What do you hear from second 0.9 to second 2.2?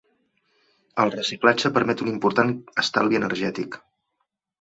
El reciclatge permet un